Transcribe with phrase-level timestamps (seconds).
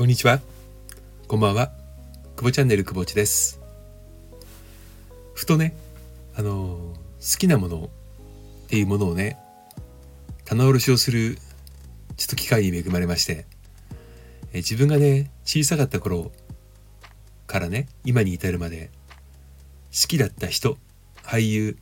[0.00, 0.40] こんにちは。
[1.28, 1.72] こんばんは。
[2.34, 3.60] 久保チャンネル久保地です。
[5.34, 5.76] ふとね、
[6.34, 6.94] あの好
[7.38, 7.90] きなもの
[8.64, 9.36] っていうものをね、
[10.46, 11.36] 棚卸しをする
[12.16, 13.44] ちょっと機会に恵まれまして、
[14.54, 16.32] え自分がね、小さかった頃
[17.46, 18.90] からね、今に至るまで
[19.92, 20.78] 好きだった人、
[21.24, 21.76] 俳優、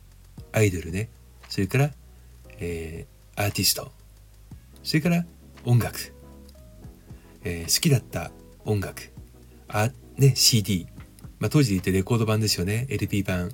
[0.51, 1.07] アイドルね、
[1.47, 1.91] それから、
[2.59, 3.93] えー、アーティスト、
[4.83, 5.23] それから
[5.63, 6.18] 音楽、
[7.43, 8.31] えー、好きだった
[8.65, 9.11] 音楽。
[9.67, 10.87] あね CD、
[11.39, 12.87] まあ、当時で言ってレコード版ですよね。
[12.89, 13.51] LP 版、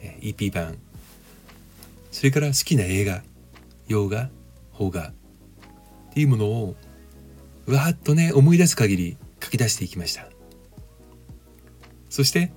[0.00, 0.78] え、EP 版。
[2.10, 3.22] それから好きな映画
[3.88, 4.30] 洋画
[4.76, 5.08] 邦画。
[5.08, 5.12] っ
[6.14, 6.76] ていうものを
[7.66, 10.28] わーっとね思い出す限り書き出していきました。
[12.08, 12.52] そして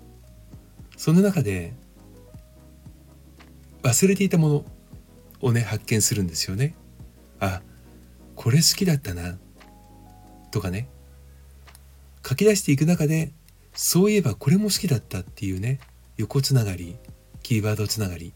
[0.95, 1.73] その中で
[3.83, 4.65] 忘れていたもの
[5.41, 6.73] をね発見するんですよね。
[7.41, 7.61] あ
[8.35, 9.37] これ好きだったな。
[10.49, 10.87] とかね
[12.27, 13.31] 書き出していく中で
[13.73, 15.79] そういえばこれも好きだったっていうね
[16.17, 16.97] 横つながり
[17.43, 18.31] キーワードつながりっ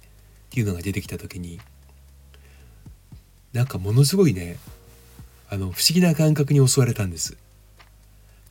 [0.50, 1.59] ていうのが出てきた時に
[3.52, 4.58] なんかものすごいね
[5.50, 7.38] あの不思議な感覚に襲われたんです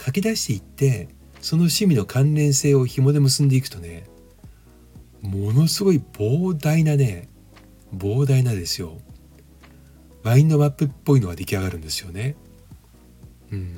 [0.00, 1.08] 書き出していって
[1.40, 4.04] その趣味の関連性を紐で結んでいくとね
[5.22, 7.28] ものすごい膨大なね
[7.96, 8.98] 膨大なですよ
[10.22, 12.36] マインドマップっぽいのが出来上がるんですよね。
[13.52, 13.76] うん、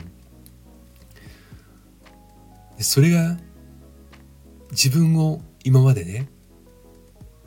[2.79, 3.37] それが
[4.71, 6.29] 自分を今までね、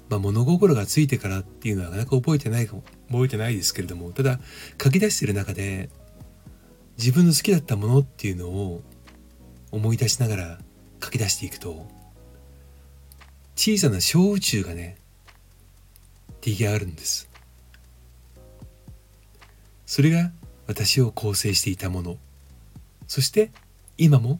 [0.09, 2.83] まあ、物心がついてからっていうのはなかなか覚えてない覚
[3.25, 4.39] えてないですけれどもただ
[4.81, 5.89] 書き出してる中で
[6.97, 8.81] 自分の好きだったものっていうのを
[9.71, 10.57] 思い出しながら
[11.03, 11.87] 書き出していくと
[13.55, 14.97] 小さな小宇宙がね
[16.41, 17.29] 出来上がるんです。
[19.85, 20.31] それが
[20.67, 22.17] 私を構成していたもの。
[23.07, 23.51] そして
[23.97, 24.39] 今も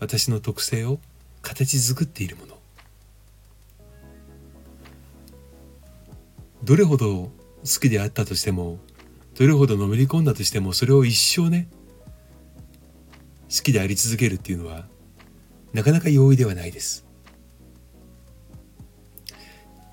[0.00, 0.98] 私の特性を
[1.42, 2.56] 形作っているもの。
[6.64, 7.30] どれほど好
[7.80, 8.78] きであったとしても
[9.38, 11.68] どれほどのめり込んだとしてもそれを一生ね
[13.48, 14.86] 好きであり続けるっていうのは
[15.72, 17.04] なかなか容易ではないです。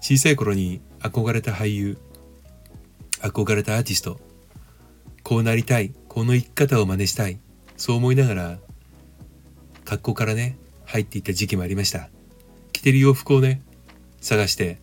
[0.01, 1.97] 小さい頃に憧れた俳優
[3.19, 4.19] 憧れたアーティスト
[5.33, 7.39] こうなりたいこの生き方を真似したい
[7.75, 8.57] そう思いながら
[9.83, 12.11] 学校からね入っていった時期もありました。
[12.71, 13.63] 着てる洋服をね
[14.21, 14.79] 探して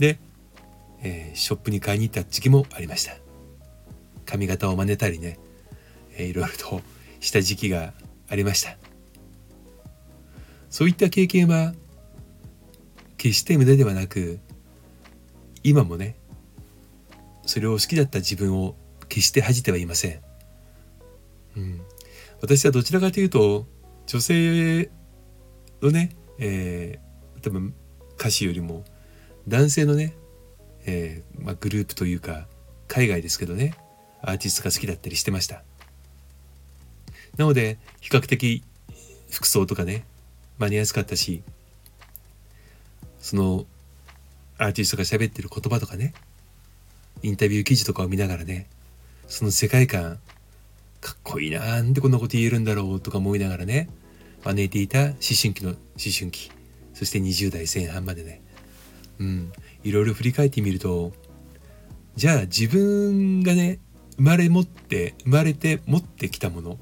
[0.00, 0.18] で、
[1.00, 3.12] えー、ショップに買いに行った時期もありました。
[4.26, 5.38] 髪型を真似たりね、
[6.16, 6.80] えー、いろいろと
[7.20, 7.94] した時期が
[8.28, 8.76] ありました。
[10.70, 11.72] そういった経験は
[13.16, 14.40] 決して無駄ではなく
[15.62, 16.16] 今もね
[17.46, 18.74] それを好きだった自分を
[19.08, 20.20] 決して恥じてはいません。
[21.56, 21.80] うん、
[22.40, 23.66] 私はどちらかというと
[24.06, 24.90] 女性
[25.80, 27.74] のね、えー、多分
[28.18, 28.84] 歌手よりも
[29.46, 30.14] 男性のね、
[30.86, 32.46] えー、まあ、グループというか
[32.88, 33.74] 海外ですけどね
[34.22, 35.62] アーティストが好きだったりしてました
[37.36, 38.62] なので比較的
[39.30, 40.04] 服装とかね
[40.58, 41.42] 間に合いやすかったし
[43.18, 43.66] その
[44.58, 46.14] アーティストが喋ってる言葉とかね
[47.22, 48.66] インタビュー記事とかを見ながらね
[49.26, 50.18] その世界観
[51.00, 53.90] かっこいいななんでこんなこと言えるんだろうとか思いながらね。
[54.42, 55.78] 招いていた思春期の思
[56.18, 56.50] 春期。
[56.94, 58.42] そして20代前半までね。
[59.18, 59.52] うん。
[59.82, 61.12] いろいろ振り返ってみると
[62.16, 63.80] じゃあ自分がね
[64.16, 66.78] 生まれ持って生まれて持ってきたもの。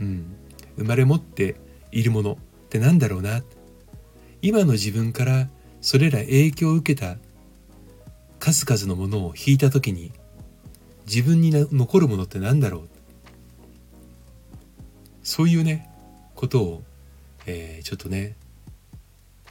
[0.00, 0.34] うん。
[0.76, 1.56] 生まれ持って
[1.92, 2.36] いるものっ
[2.68, 3.42] てなんだろうな。
[4.42, 5.48] 今の自分から
[5.80, 7.16] それら影響を受けた
[8.38, 10.12] 数々のものを引いた時に
[11.08, 12.88] 自分に残るものって何だろう？
[15.22, 15.88] そういうね
[16.34, 16.82] ことを、
[17.46, 18.36] えー、ちょっとね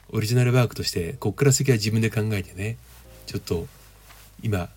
[0.10, 2.78] オリジナルワークとしてこっから先は自分で考えてね
[3.26, 3.68] ちょっと
[4.44, 4.70] 今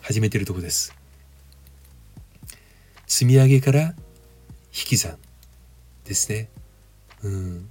[0.00, 0.94] 始めてるとこです。
[3.06, 3.94] 積み上げから引
[4.70, 5.18] き算
[6.04, 6.48] ですね。
[7.24, 7.68] うん。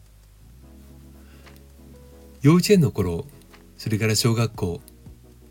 [2.42, 3.26] 幼稚園の頃
[3.78, 4.82] それから小学校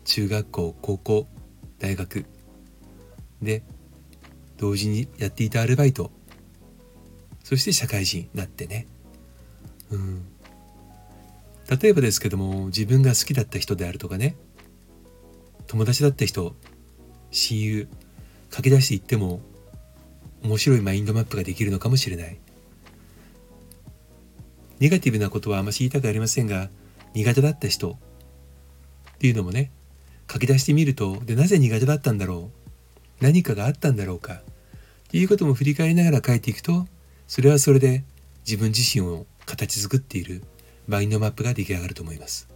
[0.05, 1.27] 中学校高校
[1.79, 2.25] 大学
[3.41, 3.63] で
[4.57, 6.11] 同時にやっていたアルバイト。
[7.43, 8.87] そして社会人になってね。
[9.91, 10.25] うん。
[11.81, 14.35] 例えばですけども自分が好きだった人であるとかね。
[15.67, 16.55] 友達だった人
[17.31, 17.87] 親友
[18.51, 19.39] 書き出していっても
[20.43, 22.39] 面白いマインドマップができるのかもしれない。
[24.79, 26.69] ネガティブなことはあまし言いたくありませんが
[27.13, 29.71] 苦手だった人っていうのもね
[30.31, 32.58] 書き出してみるとでなぜ苦手だったんだろう
[33.21, 34.33] 何かがあったんだろうか。
[34.33, 34.37] っ
[35.09, 36.85] ていうことも振り返りながら書いていくと
[37.27, 38.03] それはそれで
[38.45, 40.43] 自分自身を形作っている
[40.87, 42.47] マインドマップが出来上がると思います。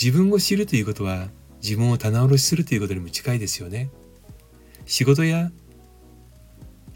[0.00, 1.28] 自分を知るということは
[1.62, 3.90] 自分を棚卸しするということにも近いですよね。
[4.86, 5.50] 仕事や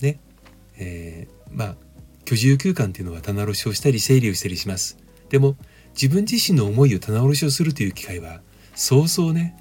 [0.00, 0.20] ね
[0.78, 1.76] えー、まあ
[2.24, 4.98] 居住空間っていうのは棚卸しをしたり整理をしたりします。
[5.30, 5.56] でも
[5.94, 8.40] 自分自身の思いを棚卸しをするという機会は
[8.74, 9.56] そうそうね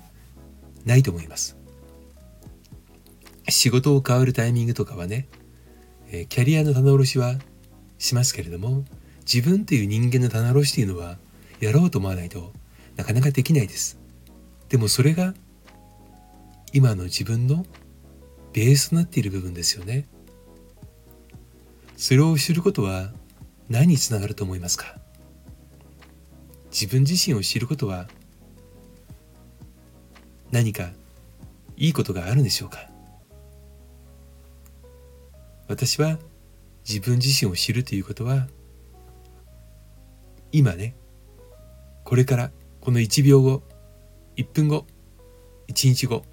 [0.85, 1.60] ないと思います。
[3.51, 5.27] 仕事を変わるタイミングとかはね、
[6.11, 7.35] え、キャリアの棚卸しは
[7.97, 8.83] しますけれども
[9.31, 11.17] 自分という人間の棚卸しというのは
[11.59, 12.51] やろうと思わないと
[12.95, 13.99] なかなかできないです。
[14.69, 15.33] でもそれが
[16.73, 17.65] 今の自分の
[18.53, 20.07] ベースとなっている部分ですよね。
[21.95, 23.11] それを知ることは
[23.69, 24.97] 何につながると思いますか？
[26.71, 28.07] 自分自身を知ることは
[30.51, 30.89] 何か
[31.77, 32.90] いいことがあるんでしょうか？
[35.71, 36.19] 私は
[36.85, 38.47] 自分自身を知るということは
[40.51, 40.95] 今ね
[42.03, 42.51] これから
[42.81, 43.63] この1秒後
[44.35, 44.85] 1分後
[45.69, 46.25] 1日後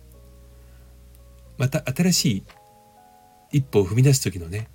[1.56, 2.42] また新しい
[3.52, 4.66] 一歩を踏み出す時のね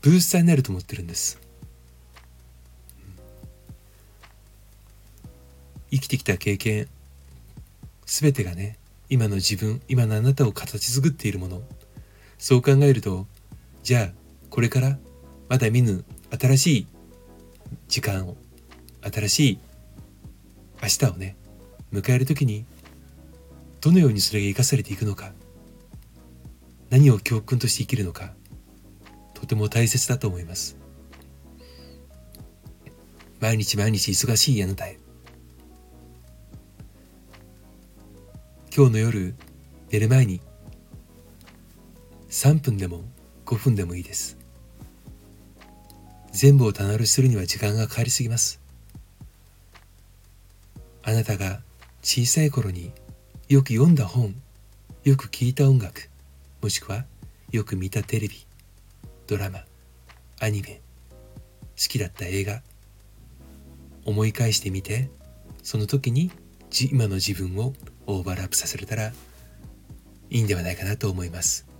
[0.00, 1.38] ブースターになると思ってるんです。
[5.92, 6.88] 生きてきた経験
[8.06, 8.76] 全てがね
[9.08, 11.62] 今の自分今のあなたを形作っているもの。
[12.42, 13.28] そう考えると
[13.84, 14.08] じゃあ
[14.50, 14.98] これから
[15.48, 16.04] まだ見ぬ
[16.36, 16.86] 新しい
[17.86, 18.36] 時間を
[19.00, 19.58] 新しい
[20.82, 21.36] 明日をね
[21.92, 22.66] 迎える時に
[23.80, 25.30] どのようにそれが生かされていくのか
[26.90, 28.32] 何を教訓として生きるのか
[29.34, 30.76] とても大切だと思います。
[33.38, 34.98] 毎日毎日忙しいあなたへ。
[38.76, 39.34] 今日の夜
[39.90, 40.40] 寝る前に
[42.32, 43.04] 3分でも
[43.44, 44.38] 5分でもいいです。
[46.32, 48.58] 全部を棚卸しするには時間がかかりすぎます。
[51.02, 51.60] あなたが
[52.02, 52.90] 小さい頃に
[53.50, 54.34] よく読んだ本
[55.04, 56.08] よく聴いた音楽
[56.62, 57.04] もしくは
[57.50, 58.46] よく見たテレビ
[59.26, 59.64] ドラマ
[60.40, 60.80] アニメ
[61.76, 62.62] 好きだった映画
[64.04, 65.10] 思い返してみて
[65.62, 66.30] その時に
[66.92, 67.74] 今の自分を
[68.06, 69.12] オーバーラップさせれたら
[70.30, 71.71] いいんではないかなと思います。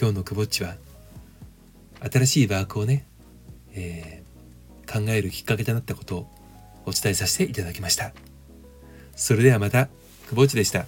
[0.00, 0.76] 今日のくぼっちは
[2.10, 3.06] 新しいワークをね、
[3.74, 6.26] えー、考えるきっかけとなったことを
[6.86, 8.12] お伝えさせていただきました。
[9.14, 9.88] それではまた
[10.26, 10.86] くぼっちでした。